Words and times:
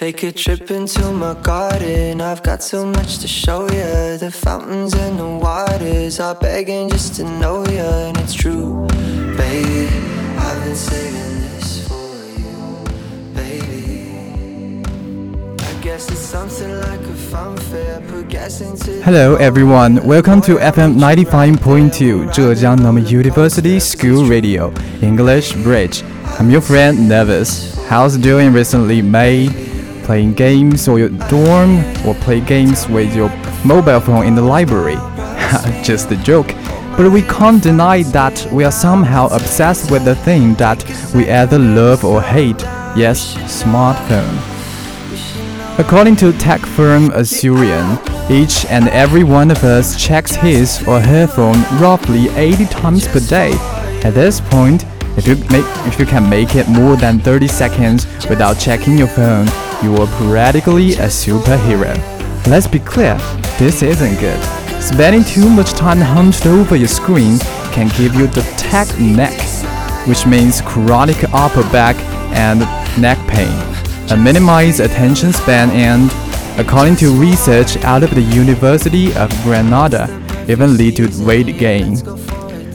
Take 0.00 0.22
a 0.22 0.32
trip 0.32 0.70
into 0.70 1.12
my 1.12 1.34
garden. 1.42 2.22
I've 2.22 2.42
got 2.42 2.62
so 2.62 2.86
much 2.86 3.18
to 3.18 3.28
show 3.28 3.64
you. 3.64 4.16
The 4.16 4.30
fountains 4.32 4.94
and 4.94 5.18
the 5.18 5.28
waters 5.28 6.18
are 6.18 6.34
begging 6.34 6.88
just 6.88 7.16
to 7.16 7.24
know 7.24 7.66
you. 7.66 7.80
And 7.80 8.16
it's 8.16 8.32
true, 8.32 8.86
baby. 9.36 9.88
I've 10.38 10.64
been 10.64 10.74
saving 10.74 11.40
this 11.42 11.86
for 11.86 12.16
you, 12.40 12.82
baby. 13.34 14.82
I 15.68 15.82
guess 15.82 16.10
it's 16.10 16.18
something 16.18 16.80
like 16.80 17.00
a 17.00 17.18
funfair. 17.28 18.00
Put 18.08 18.30
gas 18.30 18.62
into. 18.62 19.02
Hello 19.02 19.36
everyone, 19.36 20.02
welcome 20.06 20.40
to 20.40 20.56
FM 20.56 20.94
95.2 20.94 22.32
Zhejiang 22.32 22.80
Normal 22.80 23.04
University 23.04 23.78
School 23.78 24.24
Radio 24.24 24.72
English 25.02 25.52
Bridge. 25.56 26.02
I'm 26.38 26.48
your 26.48 26.62
friend 26.62 27.06
Nevis. 27.06 27.76
How's 27.84 28.16
it 28.16 28.22
doing 28.22 28.54
recently, 28.54 29.02
mate? 29.02 29.69
Playing 30.04 30.34
games 30.34 30.88
or 30.88 30.98
your 30.98 31.10
dorm 31.28 31.78
or 32.06 32.14
play 32.16 32.40
games 32.40 32.88
with 32.88 33.14
your 33.14 33.28
mobile 33.64 34.00
phone 34.00 34.26
in 34.26 34.34
the 34.34 34.42
library? 34.42 34.96
Just 35.84 36.10
a 36.10 36.16
joke. 36.16 36.48
But 36.96 37.10
we 37.10 37.22
can't 37.22 37.62
deny 37.62 38.02
that 38.12 38.46
we 38.52 38.64
are 38.64 38.72
somehow 38.72 39.28
obsessed 39.28 39.90
with 39.90 40.04
the 40.04 40.14
thing 40.16 40.54
that 40.54 40.84
we 41.14 41.30
either 41.30 41.58
love 41.58 42.04
or 42.04 42.20
hate. 42.20 42.60
Yes, 42.96 43.34
smartphone. 43.62 44.36
According 45.78 46.16
to 46.16 46.32
tech 46.32 46.60
firm 46.60 47.08
Asurion, 47.10 47.98
each 48.30 48.66
and 48.66 48.88
every 48.88 49.24
one 49.24 49.50
of 49.50 49.64
us 49.64 49.96
checks 49.96 50.34
his 50.34 50.86
or 50.86 51.00
her 51.00 51.26
phone 51.26 51.62
roughly 51.80 52.28
80 52.30 52.66
times 52.66 53.08
per 53.08 53.20
day. 53.20 53.52
At 54.04 54.14
this 54.14 54.40
point, 54.40 54.84
if 55.16 55.26
you 55.26 55.36
make 55.50 55.64
if 55.86 55.98
you 55.98 56.06
can 56.06 56.28
make 56.28 56.54
it 56.54 56.68
more 56.68 56.96
than 56.96 57.18
30 57.18 57.48
seconds 57.48 58.06
without 58.28 58.58
checking 58.58 58.98
your 58.98 59.08
phone, 59.08 59.46
you 59.82 59.96
are 59.96 60.06
practically 60.28 60.92
a 60.94 61.06
superhero. 61.06 61.96
Let's 62.46 62.66
be 62.66 62.78
clear, 62.78 63.16
this 63.58 63.82
isn't 63.82 64.20
good. 64.20 64.42
Spending 64.82 65.24
too 65.24 65.48
much 65.48 65.72
time 65.72 65.98
hunched 65.98 66.46
over 66.46 66.76
your 66.76 66.88
screen 66.88 67.38
can 67.72 67.88
give 67.96 68.14
you 68.14 68.26
the 68.26 68.42
tech 68.58 68.88
neck, 68.98 69.38
which 70.06 70.26
means 70.26 70.60
chronic 70.62 71.22
upper 71.32 71.62
back 71.70 71.96
and 72.34 72.60
neck 73.00 73.18
pain, 73.28 73.52
a 74.10 74.16
minimized 74.16 74.80
attention 74.80 75.32
span 75.32 75.70
and, 75.70 76.10
according 76.58 76.96
to 76.96 77.10
research 77.18 77.76
out 77.78 78.02
of 78.02 78.14
the 78.14 78.22
University 78.22 79.14
of 79.14 79.30
Granada, 79.42 80.08
even 80.48 80.76
lead 80.76 80.96
to 80.96 81.24
weight 81.24 81.58
gain. 81.58 81.96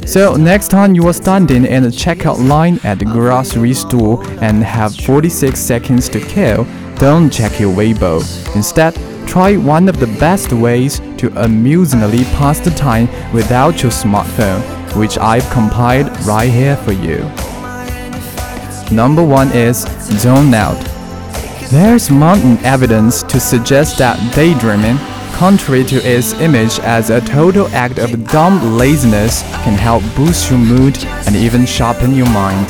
So 0.07 0.35
next 0.35 0.69
time 0.69 0.93
you 0.93 1.07
are 1.07 1.13
standing 1.13 1.65
in 1.65 1.83
the 1.83 1.89
checkout 1.89 2.47
line 2.47 2.79
at 2.83 2.99
the 2.99 3.05
grocery 3.05 3.73
store 3.73 4.23
and 4.41 4.63
have 4.63 4.95
46 4.95 5.59
seconds 5.59 6.07
to 6.09 6.19
kill, 6.19 6.65
don't 6.97 7.29
check 7.29 7.59
your 7.59 7.73
Weibo. 7.73 8.21
Instead, 8.55 8.95
try 9.27 9.57
one 9.57 9.89
of 9.89 9.99
the 9.99 10.07
best 10.19 10.53
ways 10.53 10.99
to 11.17 11.27
amusingly 11.43 12.23
pass 12.35 12.59
the 12.59 12.71
time 12.71 13.07
without 13.33 13.81
your 13.83 13.91
smartphone, 13.91 14.61
which 14.95 15.17
I've 15.17 15.49
compiled 15.49 16.07
right 16.25 16.49
here 16.49 16.77
for 16.77 16.93
you. 16.93 17.19
Number 18.95 19.23
one 19.23 19.51
is 19.51 19.81
zone 20.19 20.53
out. 20.53 20.79
There's 21.71 22.11
mountain 22.11 22.57
evidence 22.63 23.23
to 23.23 23.39
suggest 23.39 23.97
that 23.97 24.17
daydreaming, 24.35 24.97
contrary 25.33 25.83
to 25.85 25.95
its 25.97 26.33
image 26.33 26.79
as 26.79 27.09
a 27.09 27.19
total 27.21 27.67
act 27.69 27.97
of 27.97 28.27
dumb 28.29 28.77
laziness, 28.77 29.41
can 29.63 29.73
help 29.73 30.03
boost 30.15 30.49
your 30.49 30.59
mood 30.59 30.97
and 31.25 31.35
even 31.35 31.65
sharpen 31.65 32.15
your 32.15 32.29
mind. 32.29 32.69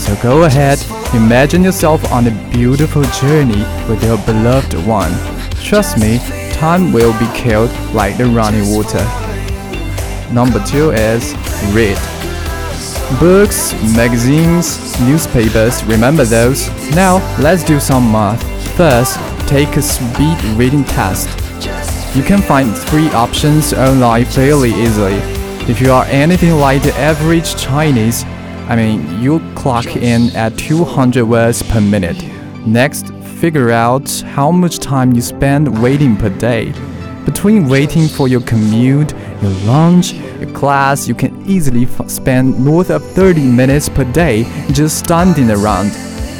So 0.00 0.14
go 0.22 0.44
ahead, 0.44 0.78
imagine 1.16 1.64
yourself 1.64 2.12
on 2.12 2.26
a 2.26 2.50
beautiful 2.52 3.02
journey 3.04 3.64
with 3.88 4.02
your 4.04 4.18
beloved 4.26 4.74
one. 4.86 5.12
Trust 5.62 5.98
me, 5.98 6.18
time 6.52 6.92
will 6.92 7.18
be 7.18 7.26
killed 7.34 7.70
like 7.94 8.18
the 8.18 8.26
running 8.26 8.74
water. 8.74 9.02
Number 10.32 10.62
two 10.64 10.90
is 10.90 11.34
read. 11.72 11.96
Books, 13.18 13.72
magazines, 13.96 15.00
newspapers, 15.00 15.82
remember 15.84 16.24
those? 16.24 16.68
Now, 16.94 17.16
let's 17.40 17.64
do 17.64 17.80
some 17.80 18.12
math. 18.12 18.42
First, 18.76 19.18
take 19.48 19.76
a 19.76 19.82
speed 19.82 20.38
reading 20.58 20.84
test. 20.84 21.28
You 22.14 22.22
can 22.22 22.42
find 22.42 22.76
three 22.76 23.08
options 23.10 23.72
online 23.72 24.26
fairly 24.26 24.70
easily. 24.70 25.18
If 25.68 25.80
you 25.80 25.92
are 25.92 26.04
anything 26.06 26.52
like 26.56 26.82
the 26.82 26.94
average 26.94 27.56
Chinese, 27.56 28.24
I 28.68 28.74
mean, 28.74 29.22
you 29.22 29.38
clock 29.54 29.94
in 29.94 30.34
at 30.34 30.58
200 30.58 31.24
words 31.24 31.62
per 31.62 31.80
minute. 31.80 32.20
Next, 32.66 33.14
figure 33.40 33.70
out 33.70 34.10
how 34.34 34.50
much 34.50 34.80
time 34.80 35.12
you 35.12 35.22
spend 35.22 35.80
waiting 35.80 36.16
per 36.16 36.30
day. 36.30 36.72
Between 37.24 37.68
waiting 37.68 38.08
for 38.08 38.26
your 38.26 38.40
commute, 38.40 39.12
your 39.40 39.52
lunch, 39.66 40.14
your 40.14 40.52
class, 40.52 41.06
you 41.06 41.14
can 41.14 41.48
easily 41.48 41.86
spend 42.08 42.58
north 42.64 42.90
of 42.90 43.04
30 43.12 43.44
minutes 43.44 43.88
per 43.88 44.04
day 44.12 44.44
just 44.72 44.98
standing 44.98 45.50
around. 45.50 45.86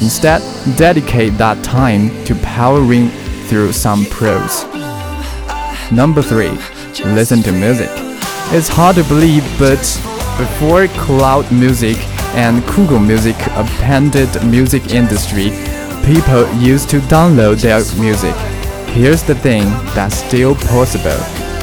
Instead, 0.01 0.41
dedicate 0.77 1.37
that 1.37 1.63
time 1.63 2.09
to 2.25 2.35
powering 2.35 3.07
through 3.47 3.71
some 3.71 4.05
prose. 4.07 4.65
Number 5.93 6.21
3. 6.21 6.49
Listen 7.13 7.41
to 7.43 7.53
music. 7.53 7.89
It's 8.51 8.67
hard 8.67 8.97
to 8.97 9.03
believe, 9.05 9.43
but 9.57 9.79
before 10.37 10.87
cloud 10.87 11.49
music 11.51 11.97
and 12.37 12.63
Google 12.67 12.99
Music 12.99 13.35
appended 13.55 14.29
music 14.45 14.93
industry, 14.93 15.49
people 16.05 16.47
used 16.53 16.89
to 16.91 16.99
download 17.09 17.59
their 17.61 17.81
music. 17.99 18.35
Here's 18.93 19.23
the 19.23 19.35
thing 19.35 19.63
that's 19.95 20.15
still 20.15 20.55
possible. 20.55 21.17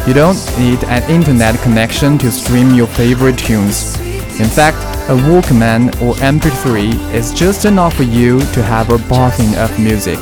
You 0.07 0.15
don't 0.15 0.37
need 0.59 0.83
an 0.85 1.09
internet 1.09 1.59
connection 1.63 2.19
to 2.19 2.31
stream 2.31 2.75
your 2.75 2.89
favorite 2.89 3.39
tunes. 3.39 3.99
In 4.41 4.49
fact, 4.49 4.77
a 5.09 5.17
Walkman 5.17 5.89
or 6.03 6.15
MP3 6.17 7.15
is 7.15 7.33
just 7.33 7.65
enough 7.65 7.95
for 7.95 8.03
you 8.03 8.41
to 8.53 8.63
have 8.63 8.91
a 8.91 8.99
bathing 9.09 9.55
of 9.57 9.79
music. 9.79 10.19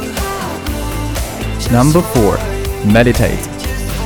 Number 1.72 2.02
4. 2.02 2.36
Meditate. 2.92 3.51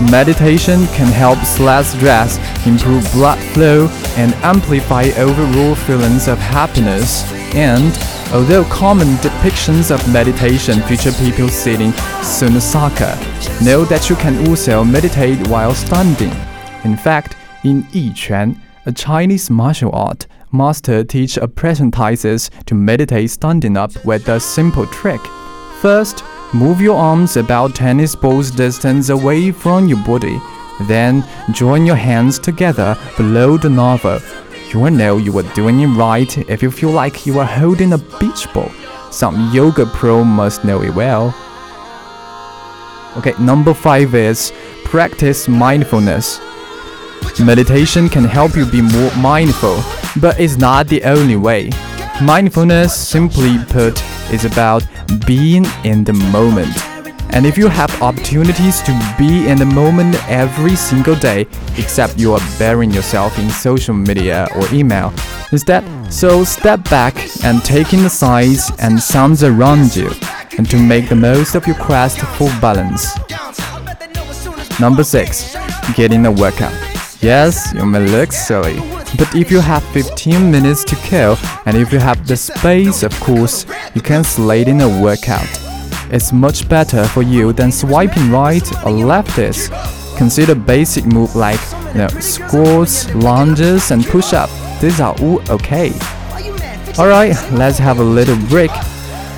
Meditation 0.02 0.86
can 0.88 1.10
help 1.10 1.38
slash 1.38 1.86
stress, 1.86 2.38
improve 2.66 3.10
blood 3.12 3.38
flow, 3.54 3.88
and 4.18 4.34
amplify 4.44 5.04
overall 5.16 5.74
feelings 5.74 6.28
of 6.28 6.38
happiness. 6.38 7.24
And 7.54 7.98
although 8.34 8.64
common 8.64 9.08
depictions 9.16 9.90
of 9.90 10.12
meditation 10.12 10.82
feature 10.82 11.12
people 11.12 11.48
sitting 11.48 11.92
sukhasana, 12.20 13.64
know 13.64 13.86
that 13.86 14.10
you 14.10 14.16
can 14.16 14.46
also 14.46 14.84
meditate 14.84 15.46
while 15.48 15.74
standing. 15.74 16.32
In 16.84 16.98
fact, 16.98 17.34
in 17.64 17.84
Yiquan, 17.84 18.60
a 18.84 18.92
Chinese 18.92 19.48
martial 19.48 19.92
art, 19.92 20.26
master 20.52 21.04
teach 21.04 21.38
apprentices 21.38 22.50
to 22.66 22.74
meditate 22.74 23.30
standing 23.30 23.78
up 23.78 23.92
with 24.04 24.28
a 24.28 24.38
simple 24.38 24.86
trick. 24.88 25.20
First, 25.80 26.22
move 26.52 26.80
your 26.80 26.96
arms 26.96 27.36
about 27.36 27.74
tennis 27.74 28.14
balls 28.14 28.50
distance 28.50 29.08
away 29.08 29.52
from 29.52 29.88
your 29.88 30.02
body. 30.04 30.40
Then, 30.82 31.24
join 31.52 31.86
your 31.86 31.96
hands 31.96 32.38
together 32.38 32.96
below 33.16 33.56
the 33.56 33.70
navel. 33.70 34.20
You 34.72 34.80
will 34.80 34.90
know 34.90 35.16
you 35.16 35.36
are 35.38 35.54
doing 35.54 35.80
it 35.80 35.86
right 35.86 36.36
if 36.50 36.62
you 36.62 36.70
feel 36.70 36.90
like 36.90 37.26
you 37.26 37.38
are 37.38 37.46
holding 37.46 37.92
a 37.92 37.98
beach 37.98 38.52
ball. 38.52 38.70
Some 39.10 39.52
yoga 39.52 39.86
pro 39.86 40.24
must 40.24 40.64
know 40.64 40.82
it 40.82 40.94
well. 40.94 41.34
Okay, 43.16 43.32
number 43.40 43.72
five 43.72 44.14
is 44.14 44.52
practice 44.84 45.48
mindfulness. 45.48 46.40
Meditation 47.40 48.08
can 48.08 48.24
help 48.24 48.56
you 48.56 48.66
be 48.66 48.82
more 48.82 49.14
mindful, 49.16 49.82
but 50.20 50.38
it's 50.38 50.56
not 50.56 50.88
the 50.88 51.02
only 51.04 51.36
way. 51.36 51.70
Mindfulness, 52.22 52.96
simply 52.96 53.58
put, 53.68 54.02
is 54.32 54.46
about 54.46 54.82
being 55.26 55.66
in 55.84 56.02
the 56.02 56.14
moment. 56.14 56.74
And 57.34 57.44
if 57.44 57.58
you 57.58 57.68
have 57.68 57.90
opportunities 58.00 58.80
to 58.82 59.14
be 59.18 59.46
in 59.48 59.58
the 59.58 59.66
moment 59.66 60.16
every 60.26 60.76
single 60.76 61.14
day, 61.14 61.46
except 61.76 62.18
you 62.18 62.32
are 62.32 62.40
burying 62.58 62.90
yourself 62.90 63.38
in 63.38 63.50
social 63.50 63.92
media 63.92 64.48
or 64.56 64.66
email, 64.72 65.12
instead, 65.52 65.84
so 66.10 66.42
step 66.42 66.88
back 66.88 67.14
and 67.44 67.62
take 67.62 67.92
in 67.92 68.02
the 68.02 68.08
sights 68.08 68.70
and 68.78 68.98
sounds 68.98 69.44
around 69.44 69.94
you, 69.94 70.10
and 70.56 70.68
to 70.70 70.78
make 70.78 71.10
the 71.10 71.14
most 71.14 71.54
of 71.54 71.66
your 71.66 71.76
quest 71.76 72.18
for 72.20 72.48
balance. 72.62 73.14
Number 74.80 75.04
6. 75.04 75.54
Getting 75.94 76.24
a 76.24 76.32
workout. 76.32 76.95
Yes, 77.26 77.74
you 77.74 77.84
may 77.84 77.98
look 77.98 78.30
silly, 78.30 78.78
but 79.18 79.34
if 79.34 79.50
you 79.50 79.58
have 79.58 79.82
15 79.86 80.48
minutes 80.48 80.84
to 80.84 80.94
kill 80.94 81.36
and 81.64 81.76
if 81.76 81.92
you 81.92 81.98
have 81.98 82.24
the 82.24 82.36
space, 82.36 83.02
of 83.02 83.18
course, 83.18 83.66
you 83.96 84.00
can 84.00 84.22
slate 84.22 84.68
in 84.68 84.80
a 84.80 85.02
workout. 85.02 85.48
It's 86.12 86.32
much 86.32 86.68
better 86.68 87.04
for 87.08 87.22
you 87.22 87.52
than 87.52 87.72
swiping 87.72 88.30
right 88.30 88.62
or 88.84 88.92
leftists. 88.92 89.66
Consider 90.16 90.54
basic 90.54 91.04
move 91.04 91.34
like 91.34 91.58
you 91.88 92.02
know, 92.02 92.08
squats, 92.20 93.12
lunges, 93.12 93.90
and 93.90 94.06
push-up. 94.06 94.48
These 94.80 95.00
are 95.00 95.16
all 95.20 95.42
okay. 95.50 95.90
Alright, 96.96 97.34
let's 97.50 97.78
have 97.78 97.98
a 97.98 98.04
little 98.04 98.38
break. 98.46 98.70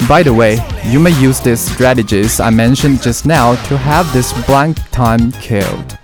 By 0.06 0.22
the 0.22 0.34
way, 0.34 0.58
you 0.84 1.00
may 1.00 1.18
use 1.18 1.40
these 1.40 1.60
strategies 1.60 2.38
I 2.38 2.50
mentioned 2.50 3.02
just 3.02 3.24
now 3.24 3.54
to 3.68 3.78
have 3.78 4.12
this 4.12 4.34
blank 4.44 4.76
time 4.90 5.32
killed. 5.32 5.97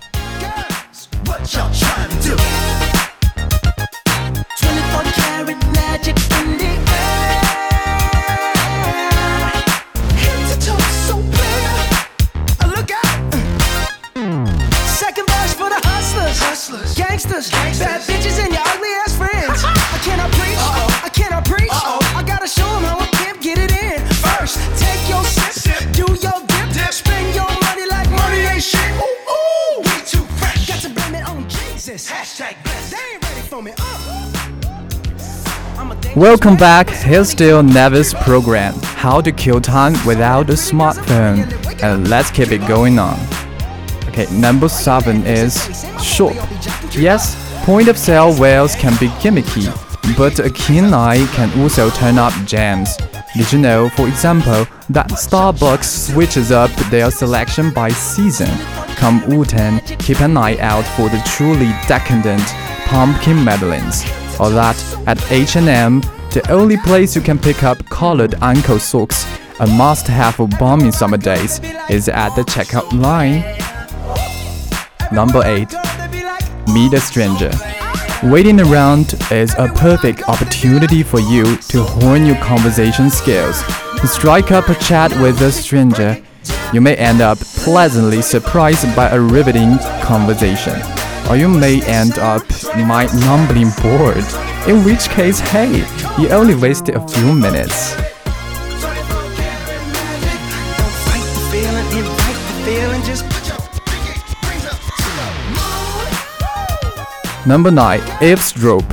Welcome 36.15 36.55
back. 36.55 36.89
Here's 36.89 37.29
still 37.29 37.61
Nevis 37.61 38.13
program. 38.13 38.73
How 38.83 39.19
to 39.19 39.33
kill 39.33 39.59
time 39.59 39.93
without 40.07 40.49
a 40.49 40.53
smartphone. 40.53 41.43
And 41.83 42.09
let's 42.09 42.31
keep 42.31 42.53
it 42.53 42.65
going 42.69 42.97
on. 42.99 43.19
Okay, 44.07 44.25
number 44.31 44.69
seven 44.69 45.25
is 45.25 45.85
shop. 46.01 46.33
Yes, 46.93 47.35
point 47.65 47.89
of 47.89 47.97
sale 47.97 48.33
wares 48.39 48.77
can 48.77 48.93
be 48.97 49.09
gimmicky, 49.19 49.67
but 50.17 50.39
a 50.39 50.49
keen 50.51 50.85
eye 50.93 51.25
can 51.33 51.51
also 51.61 51.89
turn 51.89 52.17
up 52.17 52.31
gems. 52.45 52.95
Did 53.35 53.51
you 53.51 53.59
know, 53.59 53.89
for 53.89 54.07
example, 54.07 54.65
that 54.91 55.09
Starbucks 55.09 56.13
switches 56.13 56.49
up 56.49 56.71
their 56.89 57.11
selection 57.11 57.73
by 57.73 57.89
season? 57.89 58.47
Come 58.95 59.21
Wu-Tang, 59.27 59.81
keep 59.97 60.21
an 60.21 60.37
eye 60.37 60.57
out 60.59 60.85
for 60.95 61.09
the 61.09 61.21
truly 61.25 61.71
decadent 61.89 62.47
pumpkin 62.85 63.43
madeleines. 63.43 64.05
Or 64.39 64.49
that 64.49 64.77
at 65.07 65.31
H&M, 65.31 66.01
the 66.31 66.45
only 66.49 66.77
place 66.77 67.15
you 67.15 67.21
can 67.21 67.39
pick 67.39 67.63
up 67.63 67.77
collared 67.89 68.35
ankle 68.41 68.79
socks, 68.79 69.25
a 69.59 69.67
must-have 69.67 70.35
for 70.35 70.47
balmy 70.59 70.91
summer 70.91 71.17
days, 71.17 71.61
is 71.89 72.09
at 72.09 72.35
the 72.35 72.41
checkout 72.43 72.91
line. 72.91 73.43
Number 75.11 75.41
8. 75.45 75.73
Meet 76.73 76.93
a 76.93 76.99
stranger. 76.99 77.51
Waiting 78.23 78.59
around 78.59 79.13
is 79.31 79.53
a 79.57 79.67
perfect 79.75 80.27
opportunity 80.27 81.03
for 81.03 81.19
you 81.19 81.57
to 81.57 81.83
hone 81.83 82.25
your 82.25 82.37
conversation 82.37 83.09
skills. 83.09 83.61
To 84.01 84.07
strike 84.07 84.51
up 84.51 84.67
a 84.67 84.75
chat 84.75 85.11
with 85.21 85.39
a 85.41 85.51
stranger. 85.51 86.21
You 86.73 86.81
may 86.81 86.95
end 86.95 87.21
up 87.21 87.37
pleasantly 87.39 88.21
surprised 88.21 88.93
by 88.95 89.09
a 89.09 89.19
riveting 89.19 89.77
conversation, 90.01 90.73
or 91.29 91.37
you 91.37 91.49
may 91.49 91.81
end 91.85 92.17
up 92.19 92.43
mind-numbingly 92.75 93.71
bored. 93.81 94.25
In 94.69 94.83
which 94.83 95.09
case, 95.09 95.39
hey, 95.39 95.85
you 96.19 96.29
only 96.29 96.55
wasted 96.55 96.95
a 96.95 97.07
few 97.07 97.33
minutes. 97.33 97.95
Number 107.45 107.69
9. 107.69 108.01
Eavesdrop. 108.23 108.83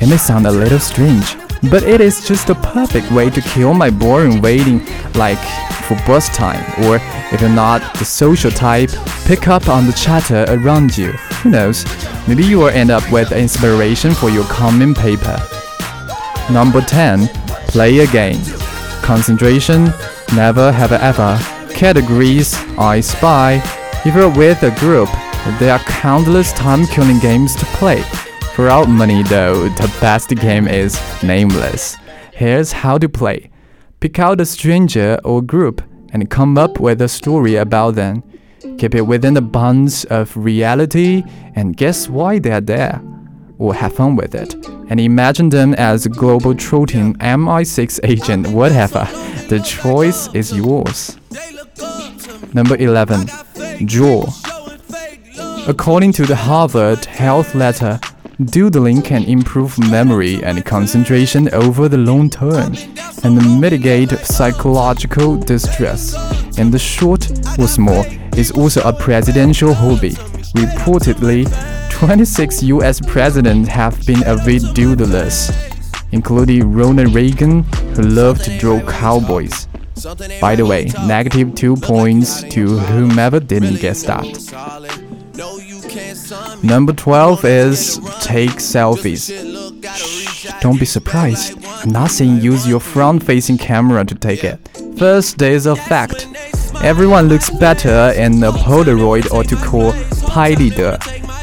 It 0.00 0.08
may 0.08 0.16
sound 0.16 0.46
a 0.46 0.50
little 0.52 0.78
strange, 0.78 1.36
but 1.70 1.82
it 1.82 2.00
is 2.00 2.26
just 2.26 2.46
the 2.46 2.54
perfect 2.54 3.10
way 3.10 3.30
to 3.30 3.40
kill 3.40 3.74
my 3.74 3.90
boring 3.90 4.40
waiting, 4.40 4.86
like 5.14 5.42
for 5.86 5.96
bus 6.06 6.28
time, 6.28 6.62
or 6.84 7.00
if 7.32 7.40
you're 7.40 7.50
not 7.50 7.80
the 7.98 8.04
social 8.04 8.52
type, 8.52 8.90
pick 9.24 9.48
up 9.48 9.68
on 9.68 9.86
the 9.86 9.92
chatter 9.92 10.44
around 10.48 10.96
you. 10.96 11.14
Who 11.42 11.50
knows? 11.50 11.84
Maybe 12.26 12.44
you 12.44 12.58
will 12.58 12.68
end 12.68 12.90
up 12.90 13.10
with 13.12 13.32
inspiration 13.32 14.12
for 14.14 14.30
your 14.30 14.44
comment 14.44 14.96
paper. 14.96 15.36
Number 16.50 16.80
10. 16.80 17.28
Play 17.68 17.98
a 17.98 18.06
game. 18.06 18.40
Concentration, 19.02 19.92
never 20.34 20.72
have 20.72 20.92
ever. 20.92 21.38
Categories, 21.72 22.54
I 22.78 23.00
spy. 23.00 23.60
If 24.04 24.14
you're 24.14 24.30
with 24.30 24.62
a 24.62 24.70
group, 24.80 25.08
there 25.58 25.72
are 25.72 25.78
countless 25.80 26.52
time-killing 26.52 27.20
games 27.20 27.54
to 27.56 27.64
play. 27.66 28.02
For 28.54 28.68
our 28.68 28.86
money 28.86 29.22
though, 29.22 29.68
the 29.68 29.94
best 30.00 30.30
game 30.30 30.66
is 30.66 30.98
Nameless. 31.22 31.96
Here's 32.32 32.72
how 32.72 32.98
to 32.98 33.08
play. 33.08 33.50
Pick 34.00 34.18
out 34.18 34.40
a 34.40 34.46
stranger 34.46 35.18
or 35.24 35.42
group 35.42 35.82
and 36.12 36.30
come 36.30 36.56
up 36.56 36.80
with 36.80 37.00
a 37.02 37.08
story 37.08 37.56
about 37.56 37.94
them. 37.94 38.22
Keep 38.78 38.94
it 38.94 39.06
within 39.06 39.34
the 39.34 39.42
bounds 39.42 40.04
of 40.06 40.36
reality 40.36 41.22
and 41.54 41.76
guess 41.76 42.08
why 42.08 42.38
they're 42.38 42.60
there. 42.60 43.02
Or 43.58 43.74
have 43.74 43.94
fun 43.94 44.16
with 44.16 44.34
it. 44.34 44.54
And 44.88 45.00
imagine 45.00 45.48
them 45.48 45.74
as 45.74 46.04
a 46.04 46.10
global 46.10 46.54
trotting 46.54 47.14
MI6 47.14 48.00
agent, 48.04 48.48
whatever. 48.48 49.08
The 49.48 49.60
choice 49.60 50.28
is 50.34 50.52
yours. 50.52 51.16
Number 52.52 52.76
11. 52.76 53.28
Draw. 53.86 54.26
According 55.66 56.12
to 56.12 56.26
the 56.26 56.36
Harvard 56.36 57.04
Health 57.06 57.54
Letter, 57.54 57.98
doodling 58.44 59.02
can 59.02 59.24
improve 59.24 59.78
memory 59.78 60.44
and 60.44 60.64
concentration 60.64 61.48
over 61.54 61.88
the 61.88 61.96
long 61.96 62.28
term 62.28 62.74
and 63.24 63.60
mitigate 63.60 64.10
psychological 64.10 65.36
distress. 65.36 66.14
In 66.58 66.70
the 66.70 66.78
short, 66.78 67.26
what's 67.56 67.78
more, 67.78 68.04
is 68.36 68.50
also 68.52 68.82
a 68.82 68.92
presidential 68.92 69.72
hobby. 69.72 70.10
Reportedly, 70.54 71.46
26 71.90 72.62
US 72.64 73.00
presidents 73.00 73.68
have 73.68 74.04
been 74.06 74.22
avid 74.24 74.62
doodlers, 74.74 75.50
including 76.12 76.72
Ronald 76.72 77.14
Reagan, 77.14 77.62
who 77.94 78.02
loved 78.02 78.44
to 78.44 78.58
draw 78.58 78.80
cowboys. 78.86 79.66
By 80.40 80.56
the 80.56 80.66
way, 80.66 80.90
negative 81.06 81.54
two 81.54 81.76
points 81.76 82.42
to 82.42 82.78
whomever 82.78 83.40
didn't 83.40 83.80
guess 83.80 84.02
that. 84.02 84.26
Number 86.62 86.92
12 86.92 87.44
is 87.44 87.98
take 88.20 88.50
selfies. 88.60 89.30
Shh, 89.96 90.50
don't 90.60 90.78
be 90.78 90.84
surprised. 90.84 91.58
I'm 91.64 91.90
not 91.90 92.10
saying 92.10 92.40
use 92.42 92.68
your 92.68 92.80
front 92.80 93.22
facing 93.22 93.56
camera 93.56 94.04
to 94.04 94.14
take 94.14 94.44
it. 94.44 94.58
First, 94.98 95.38
there 95.38 95.52
is 95.52 95.66
a 95.66 95.76
fact. 95.76 96.25
Everyone 96.86 97.26
looks 97.26 97.50
better 97.50 98.12
in 98.16 98.40
a 98.44 98.52
Polaroid 98.52 99.32
or 99.32 99.42
to 99.42 99.56
call 99.56 99.92
Pi 100.28 100.50
leader. 100.50 100.96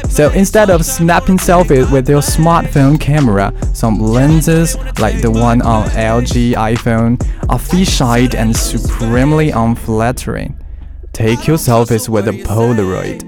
So 0.08 0.30
instead 0.30 0.70
of 0.70 0.86
snapping 0.86 1.36
selfies 1.36 1.92
with 1.92 2.08
your 2.08 2.22
smartphone 2.22 2.98
camera, 2.98 3.52
some 3.74 3.98
lenses 4.00 4.74
like 4.98 5.20
the 5.20 5.30
one 5.30 5.60
on 5.60 5.90
LG 5.90 6.54
iPhone 6.54 7.20
are 7.50 7.58
fisheye 7.58 8.34
and 8.34 8.56
supremely 8.56 9.50
unflattering. 9.50 10.58
Take 11.12 11.46
your 11.46 11.58
selfies 11.58 12.08
with 12.08 12.26
a 12.26 12.42
Polaroid. 12.44 13.20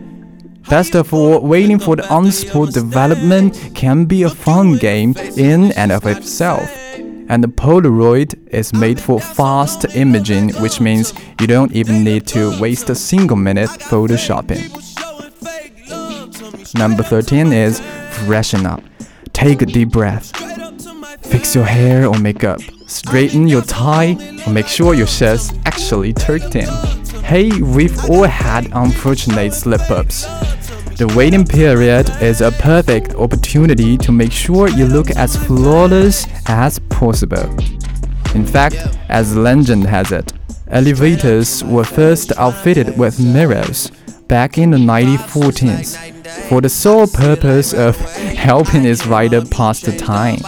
Best 0.70 0.94
of 0.94 1.12
all, 1.12 1.40
waiting 1.40 1.78
for 1.78 1.96
the 1.96 2.08
on-spot 2.08 2.72
development 2.72 3.72
can 3.74 4.06
be 4.06 4.22
a 4.22 4.30
fun 4.30 4.78
game 4.78 5.14
in 5.36 5.70
and 5.72 5.92
of 5.92 6.06
itself. 6.06 6.85
And 7.28 7.42
the 7.42 7.48
Polaroid 7.48 8.38
is 8.48 8.72
oh, 8.74 8.78
made 8.78 9.00
for 9.00 9.20
fast 9.20 9.96
imaging, 9.96 10.50
which 10.62 10.80
means 10.80 11.12
you 11.40 11.46
don't 11.46 11.72
even 11.72 12.04
need 12.04 12.26
to 12.28 12.58
waste 12.60 12.88
a 12.88 12.94
single 12.94 13.36
minute 13.36 13.70
photoshopping. 13.70 14.72
Number 16.78 17.02
13 17.02 17.52
is 17.52 17.80
freshen 18.10 18.66
up. 18.66 18.82
Take 19.32 19.62
a 19.62 19.66
deep 19.66 19.90
breath. 19.90 20.30
Fix 21.22 21.54
your 21.54 21.64
hair 21.64 22.06
or 22.06 22.18
makeup. 22.18 22.60
Straighten 22.86 23.48
your 23.48 23.62
tie 23.62 24.16
or 24.46 24.52
make 24.52 24.68
sure 24.68 24.94
your 24.94 25.06
shirt's 25.06 25.52
actually 25.64 26.12
tucked 26.12 26.54
in. 26.54 26.68
Hey, 27.24 27.50
we've 27.60 28.08
all 28.08 28.22
had 28.22 28.68
unfortunate 28.72 29.52
slip 29.52 29.90
ups. 29.90 30.26
The 30.96 31.12
waiting 31.14 31.44
period 31.44 32.08
is 32.22 32.40
a 32.40 32.50
perfect 32.50 33.14
opportunity 33.16 33.98
to 33.98 34.12
make 34.12 34.32
sure 34.32 34.66
you 34.70 34.86
look 34.86 35.10
as 35.10 35.36
flawless 35.36 36.26
as 36.46 36.78
possible. 36.88 37.54
In 38.34 38.46
fact, 38.46 38.76
as 39.10 39.36
legend 39.36 39.84
has 39.84 40.10
it, 40.10 40.32
elevators 40.68 41.62
were 41.62 41.84
first 41.84 42.32
outfitted 42.38 42.96
with 42.96 43.20
mirrors 43.20 43.90
back 44.26 44.56
in 44.56 44.70
the 44.70 44.78
1914s 44.78 46.48
for 46.48 46.62
the 46.62 46.70
sole 46.70 47.06
purpose 47.06 47.74
of 47.74 47.98
helping 48.34 48.86
its 48.86 49.06
rider 49.06 49.44
pass 49.44 49.82
the 49.82 49.94
time 49.94 50.38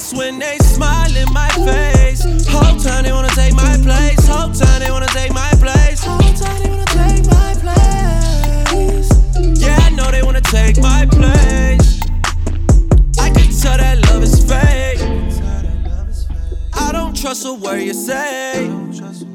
best 0.00 0.16
when 0.16 0.38
they 0.38 0.56
smile 0.58 1.14
in 1.16 1.32
my 1.32 1.48
face. 1.50 2.22
Whole 2.48 2.78
time 2.78 3.04
they 3.04 3.12
wanna 3.12 3.28
take 3.28 3.54
my 3.54 3.76
place. 3.82 4.26
Whole 4.26 4.52
time 4.52 4.80
they 4.80 4.90
wanna 4.90 5.06
take 5.08 5.32
my 5.32 5.50
place. 5.60 6.02
Whole 6.04 6.18
time 6.18 6.62
they 6.62 6.70
wanna 6.70 6.84
take 6.86 7.26
my 7.26 7.54
place. 7.64 9.08
Yeah, 9.60 9.78
I 9.80 9.90
know 9.90 10.10
they 10.10 10.22
wanna 10.22 10.40
take 10.40 10.78
my 10.80 11.06
place. 11.06 12.00
I 13.18 13.30
can 13.30 13.50
tell 13.62 13.76
that 13.76 13.98
love 14.08 14.22
is 14.22 14.44
fake. 14.50 15.00
I 16.74 16.92
don't 16.92 17.14
trust 17.16 17.46
a 17.46 17.52
word 17.52 17.82
you 17.82 17.94
say. 17.94 18.70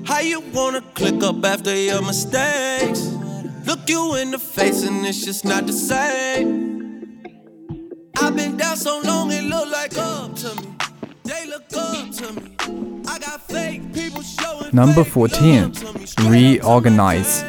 How 0.06 0.20
you 0.20 0.40
wanna 0.54 0.82
click 0.94 1.24
up 1.24 1.44
after 1.46 1.76
your 1.76 2.02
mistakes? 2.02 3.02
Look 3.66 3.90
you 3.90 4.16
in 4.16 4.32
the 4.32 4.40
face 4.40 4.84
and 4.84 5.06
it's 5.06 5.24
just 5.26 5.46
not 5.46 5.66
the 5.66 5.74
same. 5.74 6.75
I've 8.18 8.36
been 8.36 8.58
down 8.58 8.78
so 8.78 9.02
long 9.04 9.32
it 9.32 9.44
look 9.44 9.70
like 9.72 9.98
up 9.98 10.36
to 10.36 10.56
me. 10.56 10.76
They 11.24 11.46
look 11.48 11.64
up 11.76 12.12
to 12.12 12.34
me. 12.34 13.02
I 13.08 13.20
got 13.20 13.42
fake 13.42 13.94
people 13.94 14.22
showing. 14.22 14.76
Number 14.76 15.04
14. 15.04 15.74
Reorganize. 16.28 17.44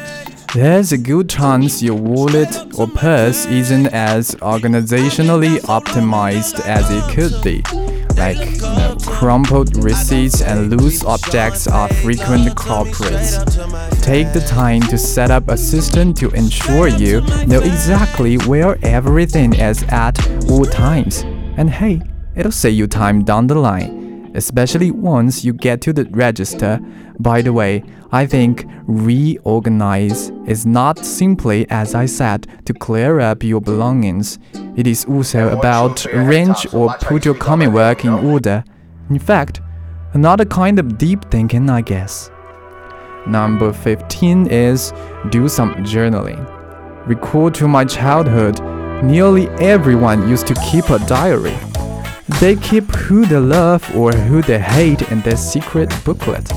There's 0.53 0.91
a 0.91 0.97
good 0.97 1.29
chance 1.29 1.83
your 1.83 1.95
wallet 1.95 2.79
or 2.79 2.87
purse 2.87 3.45
isn't 3.45 3.87
as 3.87 4.35
organizationally 4.35 5.59
optimized 5.61 6.59
as 6.65 6.89
it 6.89 7.03
could 7.13 7.43
be. 7.43 7.61
Like 8.15 8.37
you 8.37 8.61
know, 8.61 8.96
crumpled 9.17 9.75
receipts 9.83 10.43
and 10.43 10.69
loose 10.69 11.03
objects 11.03 11.67
are 11.67 11.89
frequent 11.89 12.55
culprits. 12.55 13.43
Take 14.03 14.31
the 14.31 14.45
time 14.47 14.81
to 14.81 14.97
set 14.97 15.31
up 15.31 15.49
a 15.49 15.57
system 15.57 16.13
to 16.13 16.29
ensure 16.29 16.87
you 16.87 17.21
know 17.47 17.59
exactly 17.61 18.37
where 18.45 18.77
everything 18.83 19.55
is 19.55 19.81
at 19.89 20.15
all 20.51 20.65
times. 20.65 21.23
And 21.57 21.67
hey, 21.67 21.99
it'll 22.35 22.51
save 22.51 22.75
you 22.75 22.85
time 22.85 23.23
down 23.23 23.47
the 23.47 23.55
line, 23.55 24.31
especially 24.35 24.91
once 24.91 25.43
you 25.43 25.51
get 25.51 25.81
to 25.81 25.93
the 25.93 26.05
register. 26.11 26.79
By 27.19 27.41
the 27.41 27.53
way, 27.53 27.83
I 28.11 28.27
think 28.27 28.67
reorganize 28.85 30.29
is 30.45 30.67
not 30.67 31.03
simply, 31.03 31.65
as 31.71 31.95
I 31.95 32.05
said, 32.05 32.45
to 32.65 32.73
clear 32.73 33.19
up 33.19 33.41
your 33.43 33.61
belongings. 33.61 34.37
It 34.75 34.85
is 34.85 35.05
also 35.05 35.49
about 35.57 36.05
arrange 36.05 36.71
or 36.71 36.93
put 37.01 37.25
your 37.25 37.33
common 37.33 37.73
work 37.73 38.05
in 38.05 38.11
order. 38.13 38.63
In 39.09 39.19
fact, 39.19 39.61
another 40.13 40.45
kind 40.45 40.79
of 40.79 40.97
deep 40.97 41.23
thinking, 41.31 41.69
I 41.69 41.81
guess. 41.81 42.29
Number 43.25 43.71
15 43.71 44.47
is 44.47 44.93
do 45.29 45.47
some 45.47 45.75
journaling. 45.75 46.45
Recall 47.07 47.51
to 47.51 47.67
my 47.67 47.85
childhood, 47.85 48.61
nearly 49.03 49.47
everyone 49.61 50.27
used 50.27 50.47
to 50.47 50.55
keep 50.55 50.89
a 50.89 50.99
diary. 51.07 51.57
They 52.41 52.57
keep 52.57 52.83
who 52.95 53.25
they 53.25 53.37
love 53.37 53.83
or 53.95 54.11
who 54.11 54.41
they 54.41 54.59
hate 54.59 55.09
in 55.11 55.21
their 55.21 55.37
secret 55.37 55.89
booklet. 56.03 56.51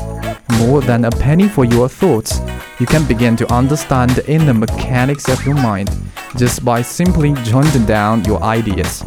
More 0.59 0.81
than 0.81 1.05
a 1.05 1.11
penny 1.11 1.49
for 1.49 1.65
your 1.65 1.89
thoughts, 1.89 2.41
you 2.81 2.87
can 2.87 3.07
begin 3.07 3.37
to 3.37 3.53
understand 3.53 4.11
the 4.11 4.29
inner 4.29 4.55
mechanics 4.55 5.29
of 5.29 5.45
your 5.47 5.55
mind 5.55 5.91
just 6.37 6.65
by 6.65 6.83
simply 6.83 7.35
jotting 7.45 7.87
down 7.87 8.25
your 8.25 8.43
ideas. 8.43 9.05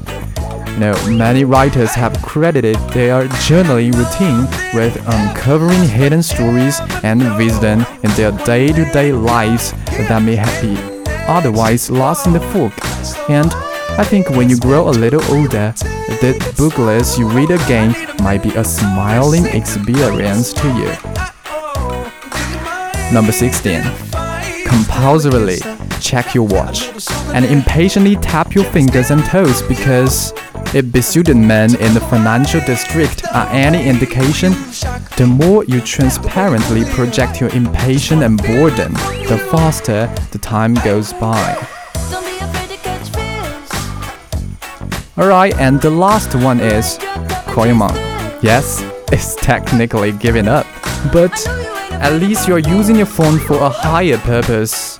Now, 0.77 0.95
many 1.07 1.45
writers 1.45 1.93
have 1.93 2.19
credited 2.21 2.75
their 2.93 3.27
journaling 3.45 3.93
routine 3.93 4.47
with 4.73 4.95
uncovering 5.07 5.83
hidden 5.87 6.23
stories 6.23 6.79
and 7.03 7.21
wisdom 7.37 7.85
in 8.03 8.11
their 8.11 8.31
day 8.43 8.73
to 8.73 8.85
day 8.91 9.11
lives 9.11 9.71
that 10.07 10.21
may 10.23 10.35
have 10.35 10.61
been 10.61 11.03
otherwise 11.27 11.89
lost 11.91 12.25
in 12.25 12.33
the 12.33 12.39
fog. 12.39 12.73
And 13.29 13.53
I 13.99 14.03
think 14.03 14.29
when 14.31 14.49
you 14.49 14.57
grow 14.57 14.89
a 14.89 14.91
little 14.91 15.23
older, 15.25 15.73
the 16.21 16.53
booklets 16.57 17.19
you 17.19 17.27
read 17.29 17.51
again 17.51 17.95
might 18.23 18.41
be 18.41 18.49
a 18.55 18.63
smiling 18.63 19.45
experience 19.45 20.53
to 20.53 20.67
you. 20.69 20.91
Number 23.13 23.31
16. 23.31 23.83
Compulsorily 24.65 25.59
check 26.01 26.33
your 26.33 26.47
watch 26.47 26.89
and 27.33 27.45
impatiently 27.45 28.15
tap 28.17 28.55
your 28.55 28.65
fingers 28.65 29.11
and 29.11 29.23
toes 29.25 29.61
because 29.61 30.33
if 30.75 30.91
besuited 30.91 31.37
men 31.37 31.75
in 31.79 31.93
the 31.93 31.99
financial 31.99 32.59
district 32.61 33.23
are 33.31 33.47
any 33.51 33.87
indication, 33.87 34.53
the 35.17 35.27
more 35.27 35.63
you 35.65 35.79
transparently 35.81 36.83
project 36.85 37.39
your 37.39 37.51
impatience 37.51 38.23
and 38.23 38.41
boredom, 38.41 38.93
the 39.27 39.37
faster 39.51 40.07
the 40.31 40.39
time 40.39 40.73
goes 40.75 41.13
by. 41.13 41.55
Alright, 45.15 45.55
and 45.59 45.79
the 45.79 45.91
last 45.91 46.33
one 46.33 46.59
is 46.59 46.97
mom. 47.55 47.95
Yes, 48.41 48.81
it's 49.11 49.35
technically 49.35 50.11
giving 50.11 50.47
up, 50.47 50.65
but 51.11 51.33
at 52.01 52.13
least 52.13 52.47
you're 52.47 52.57
using 52.57 52.95
your 52.95 53.05
phone 53.05 53.37
for 53.37 53.57
a 53.57 53.69
higher 53.69 54.17
purpose. 54.17 54.99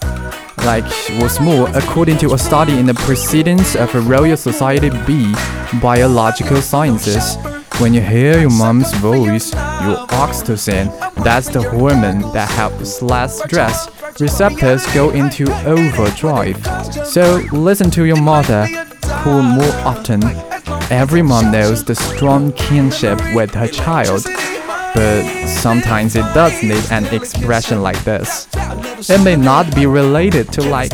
Like 0.60 0.86
what's 1.20 1.40
more, 1.40 1.68
according 1.76 2.20
to 2.20 2.36
a 2.36 2.38
study 2.38 2.78
in 2.78 2.86
the 2.86 2.94
Proceedings 2.94 3.76
of 3.76 3.92
the 3.92 4.02
Royal 4.02 4.38
Society 4.38 4.92
B 5.08 5.34
Biological 5.82 6.62
Sciences, 6.62 7.38
when 7.80 7.94
you 7.94 8.02
hear 8.02 8.40
your 8.40 8.50
mom's 8.50 8.94
voice, 8.96 9.54
your 9.54 9.98
oxytocin, 10.08 10.88
that's 11.24 11.50
the 11.50 11.62
hormone 11.62 12.22
that 12.34 12.50
helps 12.50 13.02
less 13.02 13.42
stress, 13.44 13.90
receptors 14.20 14.86
go 14.94 15.10
into 15.12 15.52
overdrive. 15.66 16.64
So 17.06 17.42
listen 17.52 17.90
to 17.92 18.06
your 18.06 18.22
mother, 18.22 18.66
who 19.24 19.42
more 19.42 19.74
often. 19.86 20.24
Every 20.92 21.22
mom 21.22 21.52
knows 21.52 21.84
the 21.84 21.96
strong 21.96 22.52
kinship 22.54 23.20
with 23.34 23.54
her 23.56 23.68
child 23.68 24.26
but 24.94 25.48
sometimes 25.48 26.16
it 26.16 26.22
does 26.34 26.62
need 26.62 26.84
an 26.92 27.06
expression 27.14 27.82
like 27.82 28.02
this. 28.04 28.48
It 29.10 29.24
may 29.24 29.36
not 29.36 29.74
be 29.76 29.86
related 29.86 30.52
to 30.54 30.62
like 30.62 30.92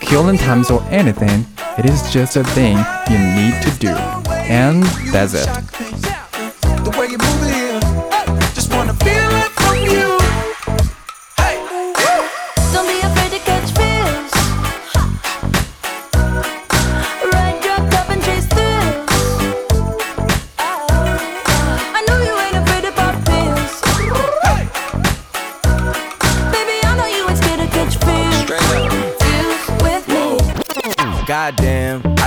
killing 0.00 0.38
times 0.38 0.70
or 0.70 0.82
anything, 0.84 1.46
it 1.78 1.86
is 1.86 2.02
just 2.10 2.36
a 2.36 2.44
thing 2.44 2.76
you 3.10 3.18
need 3.18 3.60
to 3.62 3.70
do. 3.78 3.94
And 4.28 4.82
that's 5.12 5.34
it. 5.34 5.81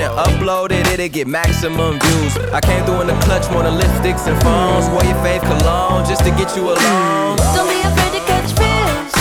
and 0.00 0.12
upload 0.18 0.72
it, 0.72 0.86
it'll 0.88 1.08
get 1.08 1.26
maximum 1.26 2.00
views. 2.00 2.36
I 2.52 2.60
came 2.60 2.84
through 2.84 3.02
in 3.02 3.06
the 3.06 3.18
clutch 3.20 3.50
more 3.52 3.62
than 3.62 3.78
lipsticks 3.78 4.26
and 4.26 4.40
phones. 4.42 4.88
Wore 4.88 5.04
your 5.04 5.14
fave 5.22 5.42
cologne 5.42 6.04
just 6.06 6.24
to 6.24 6.30
get 6.30 6.56
you 6.56 6.64
alone. 6.70 7.36
Don't 7.54 7.68
be 7.68 7.80
afraid 7.80 8.12
to 8.16 8.20
catch 8.30 8.50
fish. 8.60 9.12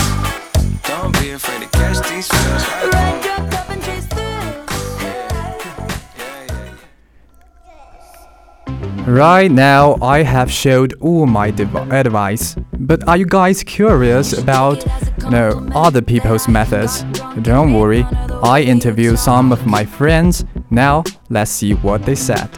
Don't 0.83 1.13
be 1.19 1.31
afraid 1.31 1.61
to 1.61 1.69
catch 1.77 1.97
these 2.09 2.27
feels. 2.27 2.63
Ride 2.93 3.23
your 3.25 3.49
cup 3.51 3.69
and 3.69 3.83
chase. 3.83 4.07
Right 9.07 9.49
now, 9.51 9.97
I 10.01 10.21
have 10.21 10.51
showed 10.51 10.93
all 11.01 11.25
my 11.25 11.49
dev- 11.51 11.91
advice, 11.91 12.55
but 12.73 13.07
are 13.07 13.17
you 13.17 13.25
guys 13.25 13.63
curious 13.63 14.33
about, 14.37 14.85
you 15.23 15.29
know, 15.31 15.67
other 15.73 16.01
people's 16.01 16.47
methods? 16.47 17.03
Don't 17.41 17.73
worry, 17.73 18.03
I 18.43 18.61
interviewed 18.61 19.17
some 19.17 19.51
of 19.51 19.65
my 19.65 19.83
friends. 19.83 20.45
Now, 20.71 21.03
let's 21.29 21.51
see 21.51 21.73
what 21.73 22.05
they 22.05 22.15
said. 22.15 22.49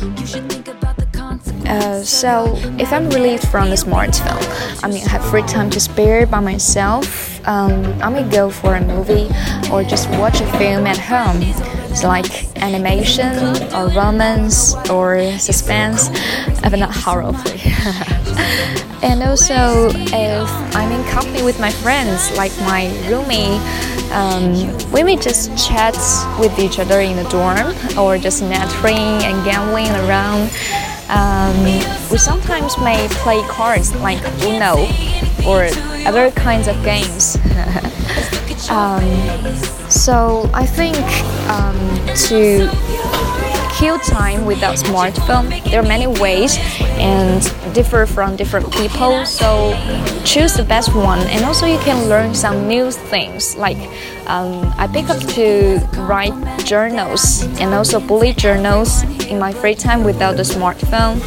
You 0.00 0.26
should 0.26 0.48
think 0.48 0.68
about 0.68 0.96
the 0.96 1.08
consequences. 1.12 1.68
Uh, 1.68 2.02
so, 2.04 2.54
if 2.78 2.92
I'm 2.92 3.10
relieved 3.10 3.46
from 3.48 3.70
the 3.70 3.76
smartphone, 3.76 4.84
I 4.84 4.88
mean, 4.88 5.04
I 5.04 5.08
have 5.10 5.24
free 5.30 5.42
time 5.42 5.68
to 5.70 5.80
spare 5.80 6.26
by 6.26 6.40
myself, 6.40 7.32
um, 7.46 7.84
I 8.00 8.08
may 8.08 8.28
go 8.30 8.50
for 8.50 8.76
a 8.76 8.80
movie 8.80 9.28
or 9.72 9.82
just 9.82 10.08
watch 10.10 10.40
a 10.40 10.46
film 10.58 10.86
at 10.86 10.98
home. 10.98 11.42
It's 11.42 12.04
like 12.04 12.56
animation 12.56 13.56
or 13.74 13.88
romance 13.88 14.74
or 14.88 15.38
suspense, 15.38 16.08
but 16.62 16.78
not 16.78 16.94
horror. 16.94 17.32
and 19.02 19.22
also, 19.22 19.90
if 19.92 20.76
I'm 20.76 20.92
in 20.92 21.04
company 21.08 21.42
with 21.42 21.60
my 21.60 21.70
friends, 21.70 22.36
like 22.36 22.52
my 22.60 22.86
roomie, 23.08 23.58
um, 24.12 24.92
we 24.92 25.02
may 25.02 25.16
just 25.16 25.56
chat 25.56 25.96
with 26.38 26.58
each 26.58 26.78
other 26.78 27.00
in 27.00 27.16
the 27.16 27.28
dorm 27.30 27.74
or 27.98 28.18
just 28.18 28.42
nattering 28.42 29.24
and 29.24 29.44
gambling 29.44 29.90
around. 30.06 30.50
Um, 31.08 31.64
we 32.10 32.18
sometimes 32.18 32.78
may 32.78 33.06
play 33.10 33.42
cards 33.48 33.94
like 33.96 34.22
Uno 34.42 34.86
or 35.46 35.68
other 36.06 36.30
kinds 36.30 36.68
of 36.68 36.82
games. 36.84 37.36
um, 38.70 39.02
so 39.90 40.48
I 40.54 40.64
think 40.64 40.96
um, 41.48 41.76
to 42.28 42.68
kill 43.82 43.98
time 43.98 44.44
without 44.44 44.76
smartphone, 44.76 45.50
there 45.68 45.80
are 45.80 45.88
many 45.88 46.06
ways 46.06 46.56
and 47.02 47.42
differ 47.74 48.06
from 48.06 48.36
different 48.36 48.72
people. 48.74 49.26
So 49.26 49.74
choose 50.24 50.54
the 50.54 50.62
best 50.62 50.94
one, 50.94 51.18
and 51.34 51.44
also 51.44 51.66
you 51.66 51.78
can 51.78 52.08
learn 52.08 52.32
some 52.32 52.68
new 52.68 52.92
things. 52.92 53.56
Like 53.56 53.78
um, 54.28 54.72
I 54.78 54.86
pick 54.86 55.10
up 55.10 55.18
to 55.34 55.80
write 56.06 56.32
journals 56.64 57.42
and 57.58 57.74
also 57.74 57.98
bullet 57.98 58.36
journals 58.36 59.02
in 59.26 59.40
my 59.40 59.52
free 59.52 59.74
time 59.74 60.04
without 60.04 60.36
the 60.36 60.44
smartphone, 60.44 61.18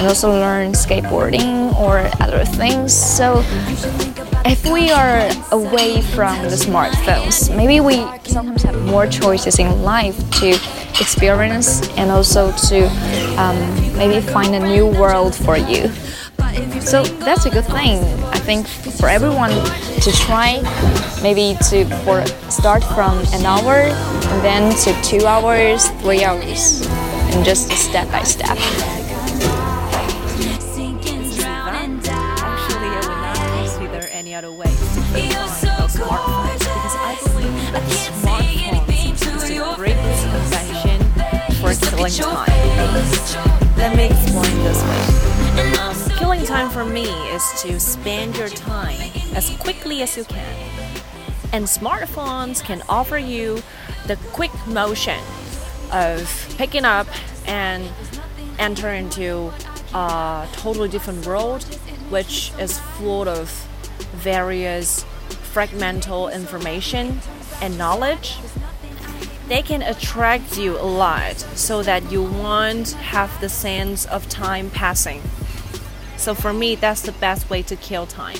and 0.00 0.08
also 0.08 0.32
learn 0.32 0.72
skateboarding 0.72 1.72
or 1.78 2.10
other 2.18 2.44
things. 2.44 2.92
So 2.92 3.44
if 4.44 4.64
we 4.66 4.90
are 4.90 5.28
away 5.52 6.02
from 6.02 6.42
the 6.42 6.56
smartphones, 6.56 7.54
maybe 7.54 7.80
we 7.80 7.96
sometimes 8.24 8.62
have 8.62 8.80
more 8.86 9.06
choices 9.06 9.58
in 9.58 9.82
life 9.82 10.16
to 10.40 10.50
experience 11.00 11.88
and 11.96 12.10
also 12.10 12.52
to 12.68 12.86
um, 13.38 13.58
maybe 13.96 14.20
find 14.20 14.54
a 14.54 14.60
new 14.60 14.86
world 14.86 15.34
for 15.34 15.56
you. 15.56 15.88
So 16.80 17.04
that's 17.04 17.46
a 17.46 17.50
good 17.50 17.66
thing. 17.66 18.02
I 18.32 18.38
think 18.38 18.66
for 18.66 19.08
everyone 19.08 19.50
to 19.50 20.12
try, 20.12 20.60
maybe 21.22 21.56
to 21.68 21.84
for 22.04 22.24
start 22.50 22.82
from 22.82 23.18
an 23.32 23.44
hour 23.46 23.74
and 23.74 24.44
then 24.44 24.74
to 24.84 25.02
two 25.02 25.26
hours, 25.26 25.88
three 26.02 26.24
hours, 26.24 26.86
and 27.34 27.44
just 27.44 27.70
step 27.70 28.10
by 28.10 28.22
step. 28.22 28.58
Consider 34.40 34.46
any 34.46 34.46
other 34.46 34.52
ways 34.52 34.78
to 34.94 35.02
fill 35.02 35.30
time 35.30 35.62
without 35.62 35.90
smartphones 35.90 36.58
because 36.58 36.94
I 36.96 37.18
believe 37.24 37.72
that 37.72 37.82
smartphones 37.90 39.36
is 39.36 39.50
a 39.50 39.74
great 39.76 39.96
invention 39.96 41.00
for 41.60 41.74
killing 41.90 42.12
time. 42.12 42.46
Let 43.76 43.96
me 43.96 44.04
explain 44.06 44.56
this 44.64 44.82
way. 44.82 45.72
Um, 45.80 46.18
killing 46.18 46.44
time 46.44 46.70
for 46.70 46.84
me 46.84 47.08
is 47.30 47.62
to 47.62 47.80
spend 47.80 48.36
your 48.36 48.48
time 48.48 49.10
as 49.34 49.50
quickly 49.58 50.02
as 50.02 50.16
you 50.16 50.24
can. 50.24 50.70
And 51.52 51.64
smartphones 51.64 52.62
can 52.62 52.82
offer 52.88 53.18
you 53.18 53.62
the 54.06 54.16
quick 54.32 54.52
motion 54.66 55.20
of 55.92 56.54
picking 56.56 56.84
up 56.84 57.06
and 57.46 57.88
enter 58.58 58.90
into 58.90 59.52
a 59.94 60.48
totally 60.52 60.88
different 60.88 61.26
world, 61.26 61.64
which 62.10 62.52
is 62.58 62.78
full 62.78 63.28
of 63.28 63.50
various 64.12 65.04
fragmental 65.52 66.32
information 66.32 67.20
and 67.60 67.76
knowledge. 67.76 68.38
They 69.48 69.62
can 69.62 69.82
attract 69.82 70.58
you 70.58 70.78
a 70.78 70.86
lot 70.86 71.38
so 71.38 71.82
that 71.82 72.12
you 72.12 72.22
won't 72.22 72.92
have 72.92 73.40
the 73.40 73.48
sense 73.48 74.06
of 74.06 74.28
time 74.28 74.70
passing. 74.70 75.22
So 76.16 76.34
for 76.34 76.52
me, 76.52 76.76
that's 76.76 77.02
the 77.02 77.12
best 77.12 77.50
way 77.50 77.62
to 77.62 77.76
kill 77.76 78.06
time. 78.06 78.38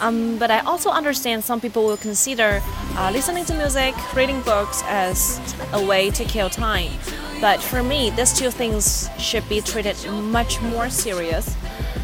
Um, 0.00 0.38
but 0.38 0.50
I 0.50 0.60
also 0.60 0.88
understand 0.90 1.44
some 1.44 1.60
people 1.60 1.84
will 1.84 1.98
consider 1.98 2.62
uh, 2.96 3.10
listening 3.12 3.44
to 3.46 3.54
music, 3.54 3.94
reading 4.14 4.40
books 4.40 4.82
as 4.86 5.38
a 5.72 5.84
way 5.84 6.10
to 6.10 6.24
kill 6.24 6.48
time. 6.48 6.92
But 7.40 7.60
for 7.60 7.82
me, 7.82 8.10
these 8.10 8.32
two 8.32 8.50
things 8.50 9.10
should 9.18 9.46
be 9.48 9.60
treated 9.60 9.96
much 10.10 10.60
more 10.62 10.88
serious. 10.88 11.54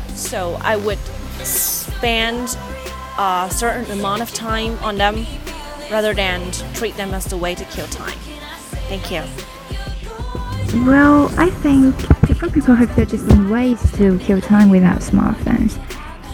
So 0.09 0.59
I 0.61 0.77
would 0.77 0.99
spend 1.43 2.59
a 3.19 3.49
certain 3.51 3.91
amount 3.91 4.23
of 4.23 4.33
time 4.33 4.79
on 4.81 4.97
them 4.97 5.27
rather 5.91 6.15
than 6.15 6.51
treat 6.75 6.97
them 6.97 7.15
as 7.15 7.25
the 7.27 7.37
way 7.37 7.55
to 7.55 7.65
kill 7.67 7.87
time. 7.87 8.19
Thank 8.89 9.11
you. 9.11 9.23
Well, 10.85 11.33
I 11.39 11.51
think 11.51 11.97
different 12.27 12.53
people 12.53 12.75
have 12.75 12.95
their 12.97 13.07
different 13.07 13.49
ways 13.51 13.81
to 13.93 14.19
kill 14.19 14.41
time 14.41 14.69
without 14.71 15.01
smartphones. 15.01 15.79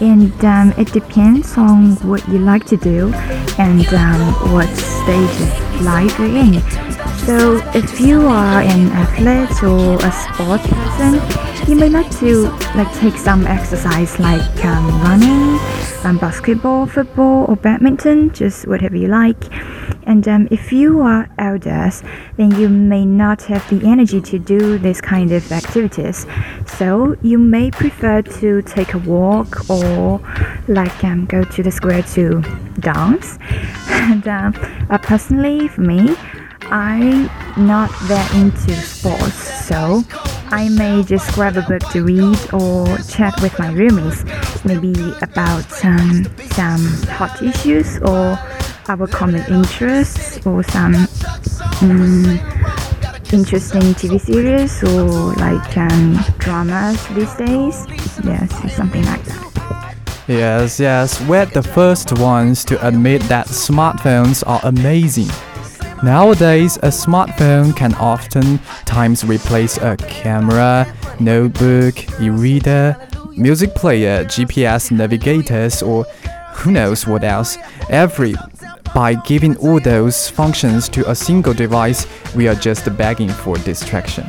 And 0.00 0.32
um, 0.44 0.74
it 0.76 0.92
depends 0.92 1.56
on 1.56 1.92
what 2.08 2.26
you 2.28 2.38
like 2.38 2.64
to 2.66 2.76
do 2.76 3.12
and 3.58 3.86
um, 3.94 4.52
what 4.52 4.66
stage 4.68 5.40
of 5.40 5.82
life 5.82 6.18
you're 6.18 6.36
in. 6.36 6.60
So, 7.24 7.62
if 7.72 8.00
you 8.00 8.26
are 8.26 8.62
an 8.62 8.88
athlete 8.88 9.62
or 9.62 9.94
a 10.04 10.10
sports 10.10 10.66
person, 10.66 11.51
you 11.68 11.76
may 11.76 11.88
like 11.88 12.10
to 12.18 12.48
like 12.74 12.92
take 12.94 13.16
some 13.16 13.46
exercise 13.46 14.18
like 14.18 14.64
um, 14.64 14.86
running, 15.02 15.58
um, 16.04 16.18
basketball, 16.18 16.86
football, 16.86 17.46
or 17.48 17.56
badminton, 17.56 18.32
just 18.32 18.66
whatever 18.66 18.96
you 18.96 19.08
like. 19.08 19.36
And 20.04 20.26
um, 20.26 20.48
if 20.50 20.72
you 20.72 21.00
are 21.00 21.28
outdoors, 21.38 22.02
then 22.36 22.50
you 22.58 22.68
may 22.68 23.04
not 23.04 23.42
have 23.44 23.68
the 23.70 23.86
energy 23.86 24.20
to 24.20 24.38
do 24.38 24.78
this 24.78 25.00
kind 25.00 25.30
of 25.32 25.50
activities. 25.52 26.26
So 26.66 27.16
you 27.22 27.38
may 27.38 27.70
prefer 27.70 28.22
to 28.22 28.62
take 28.62 28.94
a 28.94 28.98
walk 28.98 29.70
or 29.70 30.20
like 30.68 31.04
um, 31.04 31.26
go 31.26 31.44
to 31.44 31.62
the 31.62 31.70
square 31.70 32.02
to 32.14 32.42
dance. 32.80 33.38
And 34.02 34.26
um, 34.26 34.54
uh, 34.90 34.98
personally, 34.98 35.68
for 35.68 35.82
me, 35.82 36.16
I'm 36.62 37.26
not 37.56 37.90
that 38.08 38.34
into 38.34 38.74
sports, 38.74 39.66
so 39.66 40.02
I 40.52 40.68
may 40.68 41.02
just 41.02 41.32
grab 41.32 41.56
a 41.56 41.62
book 41.62 41.80
to 41.92 42.04
read 42.04 42.38
or 42.52 42.98
chat 43.08 43.40
with 43.40 43.58
my 43.58 43.68
roomies, 43.68 44.22
maybe 44.66 44.92
about 45.22 45.64
um, 45.82 46.26
some 46.50 46.84
hot 47.08 47.42
issues 47.42 47.96
or 48.02 48.38
our 48.86 49.06
common 49.06 49.42
interests 49.50 50.46
or 50.46 50.62
some 50.62 50.94
um, 51.80 52.38
interesting 53.32 53.94
TV 53.96 54.20
series 54.20 54.84
or 54.84 55.32
like 55.36 55.78
um, 55.78 56.22
dramas 56.36 57.02
these 57.14 57.34
days. 57.36 57.86
Yes, 58.22 58.74
something 58.76 59.06
like 59.06 59.24
that. 59.24 59.96
Yes, 60.28 60.78
yes, 60.78 61.18
we're 61.22 61.46
the 61.46 61.62
first 61.62 62.12
ones 62.18 62.62
to 62.66 62.86
admit 62.86 63.22
that 63.22 63.46
smartphones 63.46 64.46
are 64.46 64.60
amazing. 64.64 65.30
Nowadays, 66.02 66.78
a 66.78 66.88
smartphone 66.88 67.76
can 67.76 67.94
often 67.94 68.58
times 68.84 69.24
replace 69.24 69.76
a 69.76 69.96
camera, 69.96 70.92
notebook, 71.20 71.94
e-reader, 72.20 72.96
music 73.36 73.72
player, 73.76 74.24
GPS 74.24 74.90
navigators, 74.90 75.80
or 75.80 76.02
who 76.54 76.72
knows 76.72 77.06
what 77.06 77.22
else. 77.22 77.56
Every 77.88 78.34
by 78.92 79.14
giving 79.14 79.56
all 79.58 79.78
those 79.78 80.28
functions 80.28 80.88
to 80.88 81.08
a 81.08 81.14
single 81.14 81.54
device, 81.54 82.04
we 82.34 82.48
are 82.48 82.56
just 82.56 82.94
begging 82.96 83.28
for 83.30 83.56
distraction. 83.58 84.26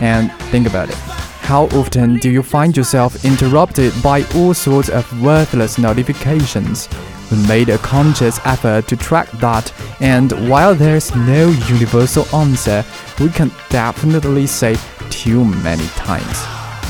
And 0.00 0.32
think 0.50 0.66
about 0.66 0.88
it. 0.88 0.96
How 1.44 1.66
often 1.66 2.16
do 2.16 2.30
you 2.30 2.42
find 2.42 2.74
yourself 2.74 3.26
interrupted 3.26 3.92
by 4.02 4.24
all 4.34 4.54
sorts 4.54 4.88
of 4.88 5.22
worthless 5.22 5.76
notifications? 5.76 6.88
We 7.30 7.46
made 7.46 7.68
a 7.68 7.78
conscious 7.78 8.38
effort 8.44 8.86
to 8.88 8.96
track 8.96 9.30
that, 9.32 9.72
and 10.00 10.32
while 10.48 10.74
there's 10.74 11.14
no 11.14 11.48
universal 11.68 12.26
answer, 12.34 12.84
we 13.20 13.28
can 13.28 13.50
definitely 13.70 14.46
say 14.46 14.76
too 15.10 15.44
many 15.44 15.86
times. 15.88 16.36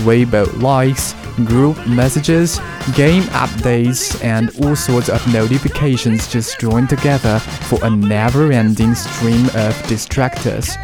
Weibo 0.04 0.60
likes, 0.60 1.14
group 1.44 1.76
messages, 1.86 2.58
game 2.94 3.22
updates, 3.24 4.22
and 4.24 4.50
all 4.64 4.76
sorts 4.76 5.08
of 5.08 5.26
notifications 5.32 6.30
just 6.30 6.58
join 6.58 6.86
together 6.86 7.38
for 7.38 7.78
a 7.84 7.90
never 7.90 8.52
ending 8.52 8.94
stream 8.94 9.46
of 9.46 9.74
distractors. 9.86 10.76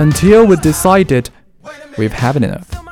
Until 0.00 0.46
we 0.46 0.56
decided 0.56 1.30
we've 1.96 2.12
had 2.12 2.36
enough. 2.36 2.83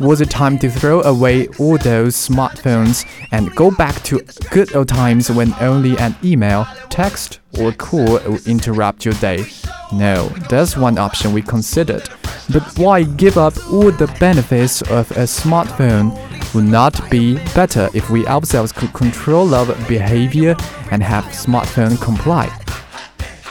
Was 0.00 0.20
it 0.20 0.30
time 0.30 0.58
to 0.60 0.70
throw 0.70 1.02
away 1.02 1.48
all 1.58 1.76
those 1.78 2.16
smartphones 2.16 3.06
and 3.30 3.54
go 3.54 3.70
back 3.70 4.02
to 4.04 4.20
good 4.50 4.74
old 4.74 4.88
times 4.88 5.30
when 5.30 5.54
only 5.60 5.96
an 5.98 6.16
email, 6.24 6.66
text, 6.88 7.40
or 7.58 7.72
call 7.72 8.18
would 8.26 8.46
interrupt 8.46 9.04
your 9.04 9.14
day? 9.14 9.44
No, 9.92 10.28
that's 10.48 10.76
one 10.76 10.98
option 10.98 11.32
we 11.32 11.42
considered. 11.42 12.08
But 12.50 12.62
why 12.78 13.02
give 13.02 13.36
up 13.36 13.54
all 13.70 13.92
the 13.92 14.14
benefits 14.18 14.80
of 14.82 15.10
a 15.12 15.24
smartphone? 15.24 16.18
Would 16.54 16.64
not 16.64 17.10
be 17.10 17.36
better 17.54 17.88
if 17.94 18.10
we 18.10 18.26
ourselves 18.26 18.72
could 18.72 18.92
control 18.92 19.54
our 19.54 19.66
behavior 19.86 20.56
and 20.90 21.02
have 21.02 21.24
smartphone 21.24 22.00
comply? 22.00 22.50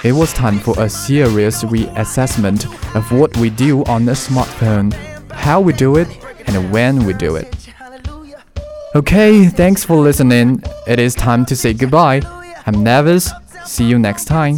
It 0.03 0.13
was 0.13 0.33
time 0.33 0.59
for 0.59 0.79
a 0.79 0.89
serious 0.89 1.63
reassessment 1.63 2.65
of 2.95 3.11
what 3.11 3.37
we 3.37 3.51
do 3.51 3.83
on 3.85 4.09
a 4.09 4.13
smartphone, 4.13 4.91
how 5.31 5.61
we 5.61 5.73
do 5.73 5.97
it, 5.97 6.07
and 6.47 6.71
when 6.71 7.05
we 7.05 7.13
do 7.13 7.35
it. 7.35 7.55
Okay, 8.95 9.47
thanks 9.47 9.85
for 9.85 9.95
listening. 9.95 10.61
It 10.87 10.99
is 10.99 11.15
time 11.15 11.45
to 11.45 11.55
say 11.55 11.73
goodbye. 11.73 12.21
I'm 12.65 12.83
Nevis. 12.83 13.31
See 13.65 13.85
you 13.85 13.97
next 13.97 14.25
time. 14.25 14.57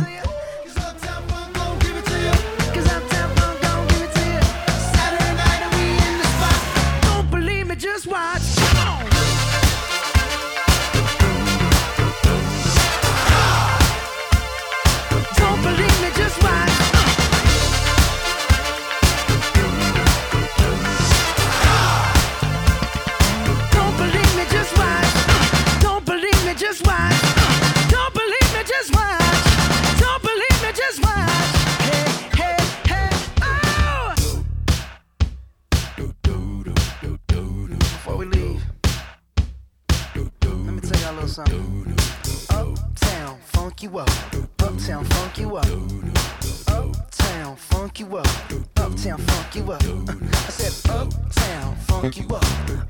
funk 52.03 52.17
you 52.17 52.35
up. 52.35 52.43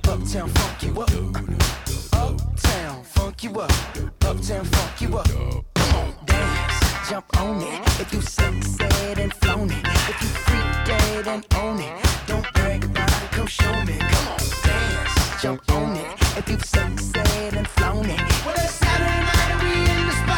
Uptown 0.07 0.49
funk 0.49 0.83
you 0.83 1.01
up. 1.01 1.11
Uptown 2.13 3.03
funk 3.03 3.43
you 3.43 3.59
up. 3.59 3.71
Uptown 4.25 4.65
funk 4.65 5.01
you 5.01 5.17
up. 5.17 5.27
Come 5.75 5.95
on, 5.95 6.13
dance, 6.25 7.09
jump 7.09 7.25
on 7.39 7.61
it. 7.61 8.01
If 8.01 8.11
you 8.11 8.21
sunset 8.21 9.19
and 9.19 9.31
flown 9.35 9.69
it, 9.69 9.85
if 9.85 10.19
you 10.19 10.27
freak 10.29 10.85
dead 10.87 11.27
and 11.27 11.45
own 11.57 11.79
it, 11.79 12.05
don't 12.25 12.53
brag 12.53 12.85
about 12.85 13.23
it. 13.23 13.31
Come 13.31 13.45
show 13.45 13.73
me. 13.85 13.97
Come 13.99 14.27
on, 14.29 14.39
dance, 14.63 15.41
jump 15.41 15.71
on 15.71 15.95
it. 15.95 16.07
If 16.35 16.49
you 16.49 16.57
sunset 16.57 17.53
and 17.53 17.67
flown 17.67 18.05
it, 18.05 18.19
well 18.43 18.55
it's 18.55 18.73
Saturday 18.73 19.21
night 19.29 19.51
and 19.51 19.61
we 19.61 19.91
in 19.91 20.07
the 20.07 20.13
spot. 20.13 20.32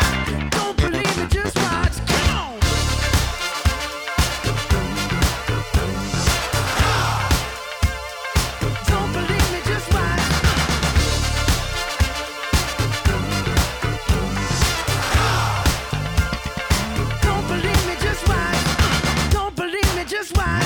just 20.07 20.37
why. 20.37 20.64